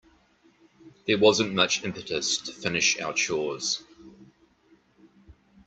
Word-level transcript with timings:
There 1.05 1.19
wasn't 1.19 1.53
much 1.53 1.83
impetus 1.83 2.37
to 2.39 2.53
finish 2.53 2.99
our 2.99 3.13
chores. 3.13 3.83